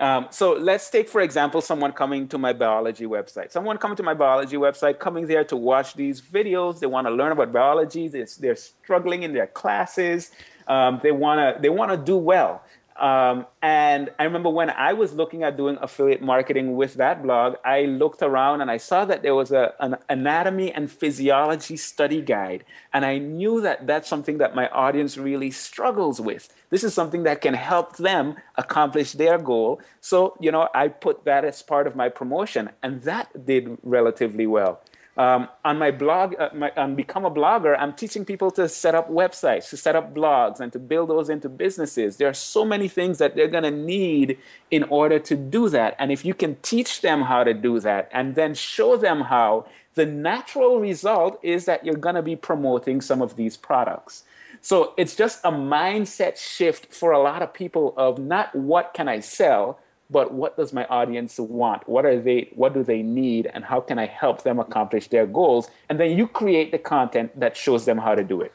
[0.00, 3.52] Um, so let's take, for example, someone coming to my biology website.
[3.52, 6.80] Someone coming to my biology website, coming there to watch these videos.
[6.80, 8.08] They want to learn about biology.
[8.08, 10.32] They're, they're struggling in their classes.
[10.66, 12.63] Um, they want to they want to do well.
[12.96, 17.56] Um, and I remember when I was looking at doing affiliate marketing with that blog,
[17.64, 22.22] I looked around and I saw that there was a, an anatomy and physiology study
[22.22, 22.64] guide.
[22.92, 26.54] And I knew that that's something that my audience really struggles with.
[26.70, 29.80] This is something that can help them accomplish their goal.
[30.00, 34.46] So, you know, I put that as part of my promotion, and that did relatively
[34.46, 34.80] well.
[35.16, 38.96] Um, on my blog, uh, my, on Become a Blogger, I'm teaching people to set
[38.96, 42.16] up websites, to set up blogs, and to build those into businesses.
[42.16, 44.38] There are so many things that they're going to need
[44.72, 45.94] in order to do that.
[46.00, 49.66] And if you can teach them how to do that and then show them how,
[49.94, 54.24] the natural result is that you're going to be promoting some of these products.
[54.60, 59.08] So it's just a mindset shift for a lot of people of not what can
[59.08, 59.78] I sell,
[60.10, 61.88] but what does my audience want?
[61.88, 63.50] What are they what do they need?
[63.52, 65.70] And how can i help them accomplish their goals?
[65.88, 68.52] And then you create the content that shows them how to do it.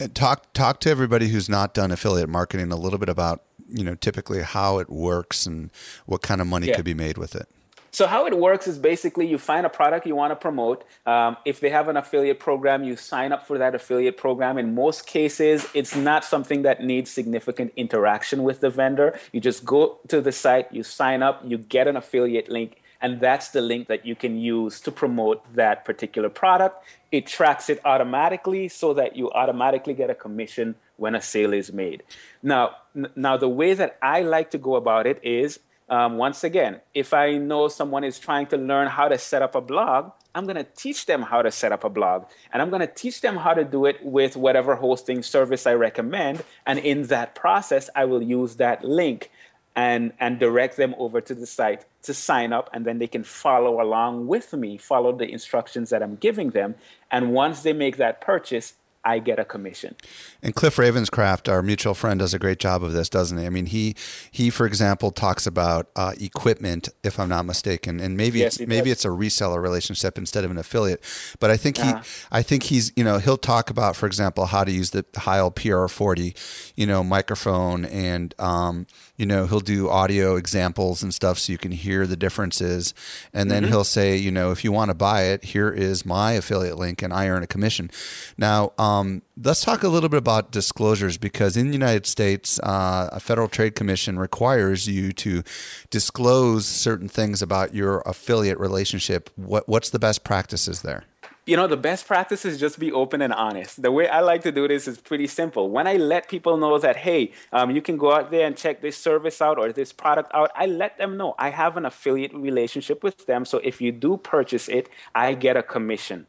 [0.00, 3.84] And talk talk to everybody who's not done affiliate marketing a little bit about you
[3.84, 5.70] know typically how it works and
[6.06, 6.76] what kind of money yeah.
[6.76, 7.48] could be made with it
[7.94, 10.82] so how it works is basically you find a product you want to promote.
[11.06, 14.58] Um, if they have an affiliate program, you sign up for that affiliate program.
[14.58, 19.16] In most cases, it's not something that needs significant interaction with the vendor.
[19.30, 23.20] You just go to the site, you sign up, you get an affiliate link, and
[23.20, 26.84] that's the link that you can use to promote that particular product.
[27.12, 31.72] It tracks it automatically so that you automatically get a commission when a sale is
[31.72, 32.02] made.
[32.42, 32.72] Now,
[33.14, 35.60] now the way that I like to go about it is
[35.94, 39.54] um, once again, if I know someone is trying to learn how to set up
[39.54, 42.24] a blog, I'm going to teach them how to set up a blog.
[42.52, 45.74] And I'm going to teach them how to do it with whatever hosting service I
[45.74, 46.42] recommend.
[46.66, 49.30] And in that process, I will use that link
[49.76, 52.68] and, and direct them over to the site to sign up.
[52.72, 56.74] And then they can follow along with me, follow the instructions that I'm giving them.
[57.12, 59.96] And once they make that purchase, I get a commission.
[60.42, 63.44] And Cliff Ravenscraft, our mutual friend, does a great job of this, doesn't he?
[63.44, 63.94] I mean, he
[64.30, 68.68] he, for example, talks about uh, equipment, if I'm not mistaken, and maybe yes, it's
[68.68, 71.02] maybe it's a reseller relationship instead of an affiliate.
[71.38, 72.02] But I think uh-huh.
[72.02, 75.04] he I think he's you know he'll talk about, for example, how to use the
[75.16, 78.86] Heil PR40, you know, microphone, and um,
[79.16, 82.94] you know he'll do audio examples and stuff so you can hear the differences,
[83.32, 83.72] and then mm-hmm.
[83.72, 87.02] he'll say, you know, if you want to buy it, here is my affiliate link,
[87.02, 87.90] and I earn a commission.
[88.36, 88.72] Now.
[88.78, 93.20] Um, let's talk a little bit about disclosures because in the United States, uh, a
[93.20, 95.42] Federal Trade Commission requires you to
[95.90, 99.30] disclose certain things about your affiliate relationship.
[99.36, 101.04] What, what's the best practices there?
[101.46, 103.82] You know, the best practice is just be open and honest.
[103.82, 105.68] The way I like to do this is pretty simple.
[105.68, 108.80] When I let people know that, hey, um, you can go out there and check
[108.80, 112.32] this service out or this product out, I let them know I have an affiliate
[112.32, 113.44] relationship with them.
[113.44, 116.26] So if you do purchase it, I get a commission.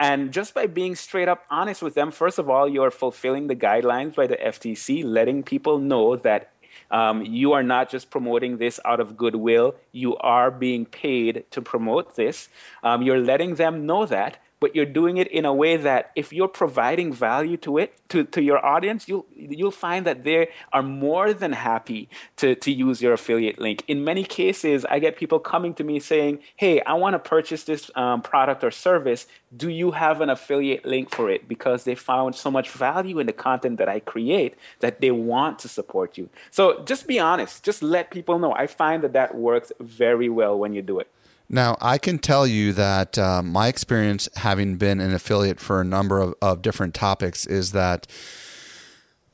[0.00, 3.56] And just by being straight up honest with them, first of all, you're fulfilling the
[3.56, 6.50] guidelines by the FTC, letting people know that
[6.90, 11.62] um, you are not just promoting this out of goodwill, you are being paid to
[11.62, 12.48] promote this.
[12.82, 16.32] Um, you're letting them know that but you're doing it in a way that if
[16.32, 20.82] you're providing value to it to, to your audience you'll you'll find that they are
[20.82, 23.82] more than happy to, to use your affiliate link.
[23.88, 27.64] In many cases i get people coming to me saying hey i want to purchase
[27.64, 29.26] this um, product or service.
[29.56, 31.48] Do you have an affiliate link for it?
[31.48, 35.58] Because they found so much value in the content that i create that they want
[35.60, 36.28] to support you.
[36.50, 37.64] So just be honest.
[37.64, 38.52] Just let people know.
[38.54, 41.08] I find that that works very well when you do it
[41.48, 45.84] now, I can tell you that uh, my experience having been an affiliate for a
[45.84, 48.06] number of, of different topics is that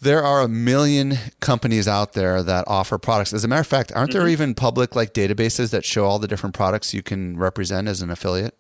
[0.01, 3.33] there are a million companies out there that offer products.
[3.33, 4.19] As a matter of fact, aren't mm-hmm.
[4.19, 8.03] there even public like databases that show all the different products you can represent as
[8.03, 8.57] an affiliate?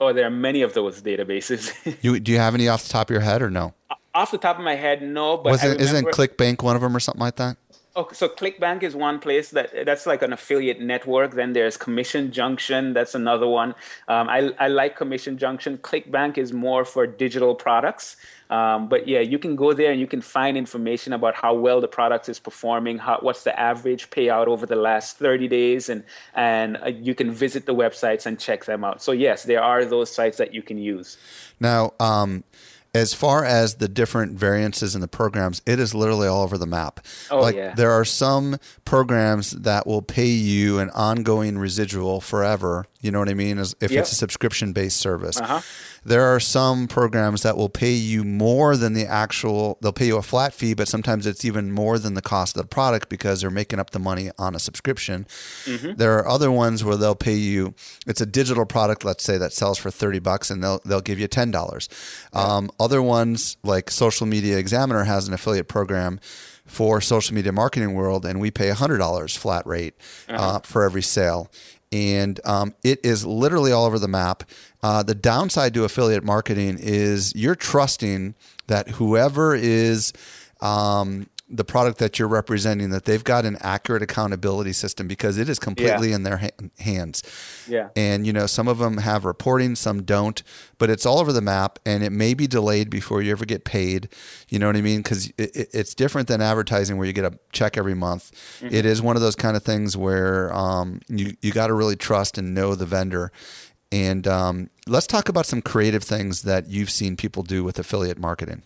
[0.00, 1.72] Oh, there are many of those databases.
[2.02, 3.74] you, do you have any off the top of your head or no?
[4.14, 5.36] Off the top of my head, no.
[5.36, 7.56] But Was it, remember- isn't ClickBank one of them or something like that?
[7.96, 11.32] Okay, so ClickBank is one place that that's like an affiliate network.
[11.32, 13.74] Then there's Commission Junction, that's another one.
[14.06, 15.78] Um, I, I like Commission Junction.
[15.78, 18.16] ClickBank is more for digital products.
[18.50, 21.80] Um, but yeah, you can go there and you can find information about how well
[21.80, 26.04] the product is performing, how, what's the average payout over the last 30 days, and
[26.34, 29.02] and uh, you can visit the websites and check them out.
[29.02, 31.16] So yes, there are those sites that you can use.
[31.60, 31.94] Now.
[31.98, 32.44] Um,
[32.96, 36.66] as far as the different variances in the programs, it is literally all over the
[36.66, 37.00] map.
[37.30, 37.74] Oh, like yeah.
[37.74, 43.28] there are some programs that will pay you an ongoing residual forever, You know what
[43.30, 43.58] I mean?
[43.58, 44.02] As if Yep.
[44.02, 45.38] it's a subscription based service.
[45.40, 45.60] Uh-huh.
[46.04, 50.16] There are some programs that will pay you more than the actual, they'll pay you
[50.18, 53.40] a flat fee, but sometimes it's even more than the cost of the product because
[53.40, 55.26] they're making up the money on a subscription.
[55.66, 57.74] There are other ones where they'll pay you,
[58.06, 61.18] it's a digital product, let's say, that sells for 30 bucks and they'll, they'll give
[61.18, 61.88] you $10.
[62.32, 66.20] Um, other ones, like Social Media Examiner has an affiliate program
[66.66, 69.94] for social media marketing world, and we pay $100 flat rate
[70.28, 71.48] uh, for every sale
[71.92, 74.44] and um, it is literally all over the map.
[74.82, 78.34] Uh, the downside to affiliate marketing is you're trusting
[78.66, 80.12] that whoever is
[80.60, 85.48] um, the product that you're representing that they've got an accurate accountability system because it
[85.48, 86.48] is completely in their ha-
[86.80, 87.22] hands.
[87.68, 87.90] Yeah.
[87.94, 90.42] And you know, some of them have reporting, some don't,
[90.78, 93.64] but it's all over the map, and it may be delayed before you ever get
[93.64, 94.08] paid.
[94.48, 95.02] You know what I mean?
[95.02, 98.32] Because it, it- it's different than advertising where you get a check every month.
[98.62, 101.96] It is one of those kind of things where um, you you got to really
[101.96, 103.30] trust and know the vendor.
[103.92, 108.18] And um, let's talk about some creative things that you've seen people do with affiliate
[108.18, 108.64] marketing.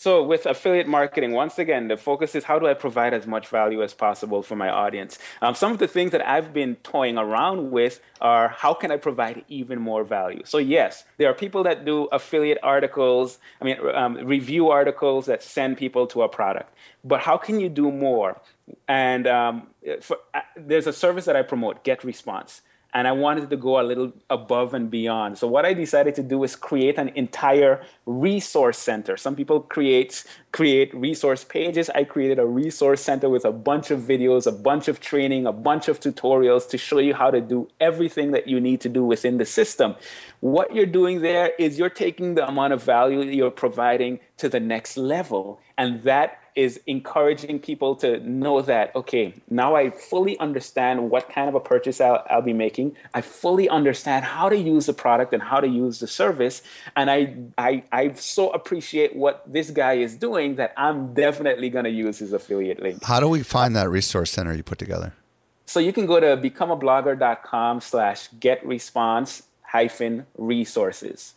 [0.00, 3.48] So with affiliate marketing, once again, the focus is how do I provide as much
[3.48, 5.18] value as possible for my audience?
[5.42, 8.96] Um, some of the things that I've been toying around with are how can I
[8.96, 10.42] provide even more value?
[10.44, 15.42] So yes, there are people that do affiliate articles, I mean, um, review articles that
[15.42, 16.72] send people to a product.
[17.02, 18.40] But how can you do more?
[18.86, 19.66] And um,
[20.00, 22.62] for, uh, there's a service that I promote, Get Response
[22.94, 25.36] and I wanted to go a little above and beyond.
[25.36, 29.16] So what I decided to do is create an entire resource center.
[29.16, 31.90] Some people create create resource pages.
[31.90, 35.52] I created a resource center with a bunch of videos, a bunch of training, a
[35.52, 39.04] bunch of tutorials to show you how to do everything that you need to do
[39.04, 39.94] within the system.
[40.40, 44.60] What you're doing there is you're taking the amount of value you're providing to the
[44.60, 51.08] next level, and that is encouraging people to know that okay now i fully understand
[51.08, 52.96] what kind of a purchase I'll, I'll, be making.
[53.14, 56.62] I fully understand how to use the product and how to use the service.
[56.96, 57.20] And i
[57.56, 62.18] i, I so appreciate what this guy is doing that i'm definitely going to use
[62.18, 63.04] his affiliate link.
[63.04, 65.14] How do we find that resource center you put together?
[65.68, 71.34] so you can go to becomeablogger.com slash get response hyphen resources.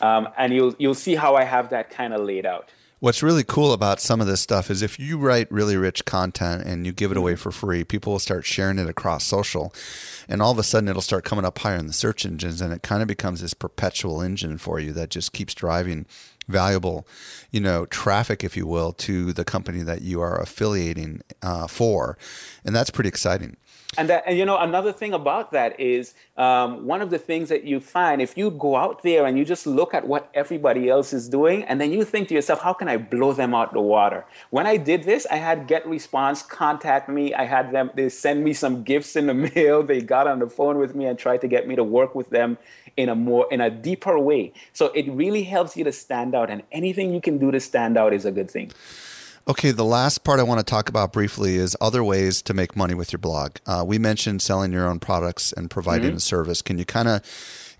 [0.00, 2.70] Um, and you'll you'll see how i have that kind of laid out
[3.04, 6.64] What's really cool about some of this stuff is if you write really rich content
[6.64, 9.74] and you give it away for free, people will start sharing it across social.
[10.26, 12.62] And all of a sudden, it'll start coming up higher in the search engines.
[12.62, 16.06] And it kind of becomes this perpetual engine for you that just keeps driving
[16.48, 17.06] valuable,
[17.50, 22.16] you know, traffic, if you will, to the company that you are affiliating uh, for.
[22.64, 23.58] And that's pretty exciting.
[23.96, 27.48] And, that, and you know, another thing about that is um, one of the things
[27.48, 30.88] that you find if you go out there and you just look at what everybody
[30.88, 33.72] else is doing, and then you think to yourself, how can I blow them out
[33.72, 34.24] the water?
[34.50, 37.34] When I did this, I had Get Response contact me.
[37.34, 39.82] I had them, they send me some gifts in the mail.
[39.82, 42.30] They got on the phone with me and tried to get me to work with
[42.30, 42.58] them
[42.96, 44.52] in a more, in a deeper way.
[44.72, 47.96] So it really helps you to stand out, and anything you can do to stand
[47.96, 48.70] out is a good thing.
[49.46, 52.74] Okay, the last part I want to talk about briefly is other ways to make
[52.76, 53.56] money with your blog.
[53.66, 56.16] Uh, we mentioned selling your own products and providing Mm-hmm.
[56.16, 56.62] a service.
[56.62, 57.20] Can you kind of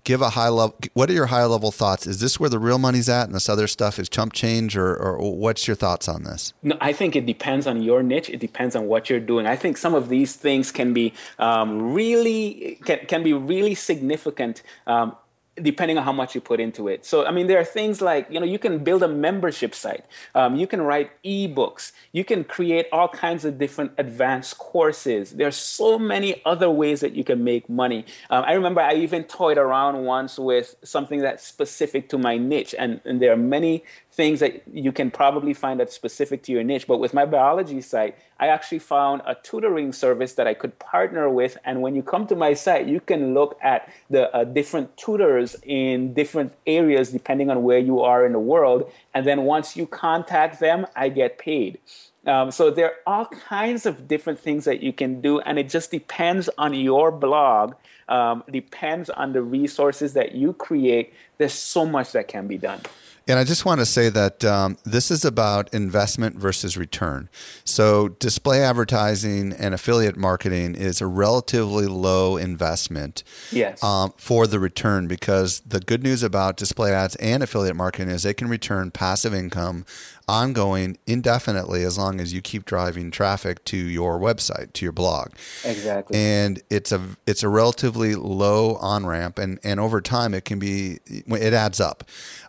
[0.03, 0.77] give a high level?
[0.93, 2.05] What are your high level thoughts?
[2.05, 4.95] Is this where the real money's at, and this other stuff is chump change, or,
[4.95, 6.53] or what's your thoughts on this?
[6.61, 8.29] No, I think it depends on your niche.
[8.29, 9.47] It depends on what you're doing.
[9.47, 14.61] I think some of these things can be um, really can, can be really significant.
[14.85, 15.15] Um,
[15.61, 17.05] depending on how much you put into it.
[17.05, 20.05] So, I mean, there are things like, you know, you can build a membership site,
[20.33, 25.31] um, you can write ebooks, you can create all kinds of different advanced courses.
[25.31, 28.05] There's so many other ways that you can make money.
[28.29, 32.75] Um, I remember I even toyed around once with something that's specific to my niche,
[32.77, 33.83] and, and there are many
[34.15, 36.87] things that you can probably find that's specific to your niche.
[36.87, 41.29] But with my biology site, I actually found a tutoring service that I could partner
[41.29, 41.57] with.
[41.65, 45.57] And when you come to my site, you can look at the uh, different tutors
[45.63, 48.89] in different areas depending on where you are in the world.
[49.13, 51.79] And then once you contact them, I get paid.
[52.25, 55.69] Um, so there are all kinds of different things that you can do, and it
[55.69, 57.75] just depends on your blog.
[58.07, 61.13] Um, depends on the resources that you create.
[61.37, 62.81] There's so much that can be done.
[63.27, 67.27] And I just want to say that um, this is about investment versus return.
[67.63, 73.83] So, display advertising and affiliate marketing is a relatively low investment Yes.
[73.83, 78.21] um, for the return because the good news about display ads and affiliate marketing is
[78.23, 79.85] they can return passive income
[80.27, 85.31] ongoing indefinitely as long as you keep driving traffic to your website, to your blog
[85.63, 86.17] exactly.
[86.17, 90.59] and it's a it's a relatively low on ramp, and and over time it can
[90.59, 92.03] be it adds up.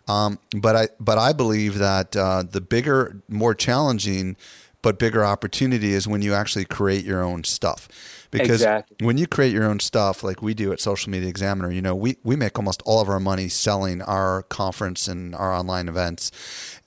[0.07, 4.37] Um, but I but I believe that uh, the bigger, more challenging,
[4.81, 7.87] but bigger opportunity is when you actually create your own stuff.
[8.31, 9.05] Because Exactly.
[9.05, 11.95] when you create your own stuff, like we do at Social Media Examiner, you know,
[11.95, 16.31] we, we make almost all of our money selling our conference and our online events.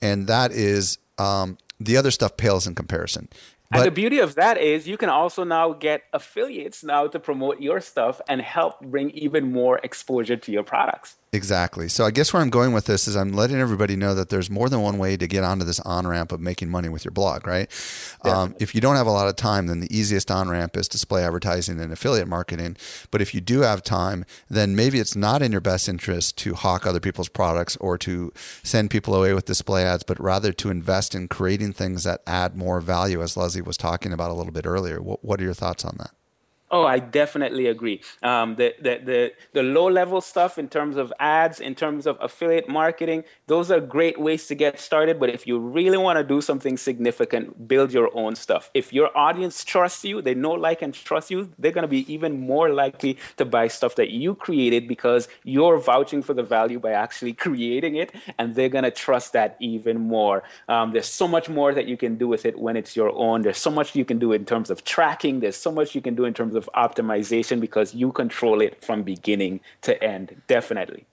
[0.02, 3.28] And that is, um, the other stuff pales in comparison.
[3.72, 7.60] and the beauty of that is you can also now get affiliates now to promote
[7.60, 11.16] your stuff and help bring even more exposure to your products.
[11.32, 11.86] Exactly.
[11.88, 14.50] So I guess where I'm going with this is I'm letting everybody know that there's
[14.50, 17.12] more than one way to get onto this on ramp of making money with your
[17.12, 17.70] blog, right?
[18.24, 20.88] Um, if you don't have a lot of time, then the easiest on ramp is
[20.88, 22.76] display advertising and affiliate marketing.
[23.12, 26.54] But if you do have time, then maybe it's not in your best interest to
[26.54, 28.32] hawk other people's products or to
[28.64, 32.56] send people away with display ads, but rather to invest in creating things that add
[32.56, 35.00] more value, as Leslie was talking about a little bit earlier.
[35.00, 36.10] What, what are your thoughts on that?
[36.72, 38.00] Oh, I definitely agree.
[38.22, 42.16] Um, the, the, the, the low level stuff in terms of ads, in terms of
[42.20, 45.18] affiliate marketing, those are great ways to get started.
[45.18, 48.70] But if you really want to do something significant, build your own stuff.
[48.72, 52.10] If your audience trusts you, they know, like, and trust you, they're going to be
[52.12, 56.78] even more likely to buy stuff that you created because you're vouching for the value
[56.78, 58.14] by actually creating it.
[58.38, 60.44] And they're going to trust that even more.
[60.68, 63.42] Um, there's so much more that you can do with it when it's your own.
[63.42, 65.40] There's so much you can do in terms of tracking.
[65.40, 69.02] There's so much you can do in terms of optimization because you control it from
[69.02, 70.42] beginning to end.
[70.46, 71.06] Definitely.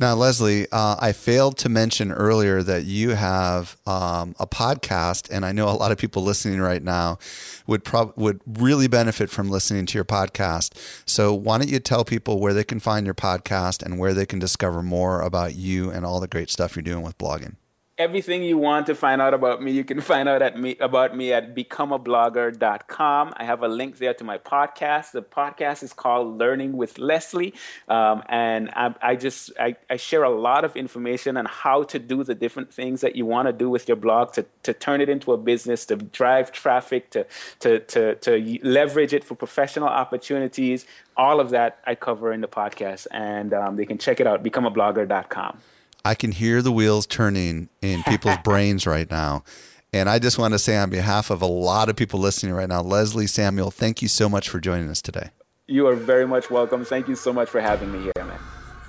[0.00, 5.44] Now, Leslie, uh, I failed to mention earlier that you have um, a podcast, and
[5.44, 7.18] I know a lot of people listening right now
[7.66, 10.72] would prob- would really benefit from listening to your podcast.
[11.04, 14.24] So, why don't you tell people where they can find your podcast and where they
[14.24, 17.56] can discover more about you and all the great stuff you're doing with blogging?
[18.00, 21.14] Everything you want to find out about me, you can find out at me about
[21.14, 23.34] me at becomeablogger.com.
[23.36, 25.12] I have a link there to my podcast.
[25.12, 27.52] The podcast is called Learning with Leslie,
[27.88, 31.98] um, and I, I just I, I share a lot of information on how to
[31.98, 35.02] do the different things that you want to do with your blog to, to turn
[35.02, 37.26] it into a business, to drive traffic, to
[37.60, 40.86] to to to leverage it for professional opportunities.
[41.18, 44.42] All of that I cover in the podcast, and um, they can check it out.
[44.42, 45.60] Becomeablogger.com.
[46.04, 49.44] I can hear the wheels turning in people's brains right now.
[49.92, 52.68] And I just want to say, on behalf of a lot of people listening right
[52.68, 55.30] now, Leslie Samuel, thank you so much for joining us today.
[55.66, 56.84] You are very much welcome.
[56.84, 58.38] Thank you so much for having me here, man.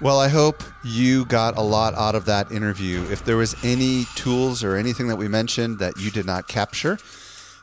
[0.02, 3.04] Well, I hope you got a lot out of that interview.
[3.12, 6.98] If there was any tools or anything that we mentioned that you did not capture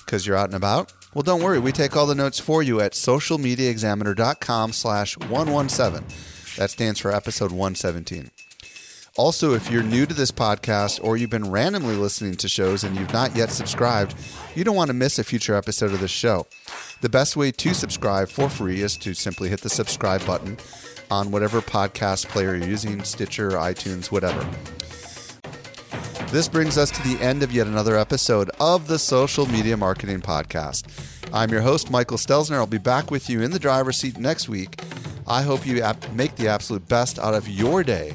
[0.05, 1.59] because you're out and about, well, don't worry.
[1.59, 6.07] We take all the notes for you at socialmediaexaminer.com slash 117.
[6.59, 8.30] That stands for episode 117.
[9.18, 12.94] Also, if you're new to this podcast or you've been randomly listening to shows and
[12.96, 14.14] you've not yet subscribed,
[14.54, 16.46] you don't want to miss a future episode of this show.
[17.00, 20.56] The best way to subscribe for free is to simply hit the subscribe button
[21.10, 24.48] on whatever podcast player you're using Stitcher, iTunes, whatever.
[26.30, 30.20] This brings us to the end of yet another episode of the Social Media Marketing
[30.20, 30.86] Podcast.
[31.34, 32.54] I'm your host, Michael Stelzner.
[32.54, 34.80] I'll be back with you in the driver's seat next week.
[35.26, 38.14] I hope you make the absolute best out of your day